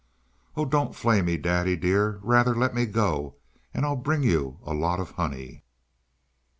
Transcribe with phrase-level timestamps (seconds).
[0.57, 0.65] "Oh!
[0.65, 2.19] don't flay me, daddy dear!
[2.23, 3.35] Rather let me go,
[3.71, 5.63] and I'll bring you a lot of honey."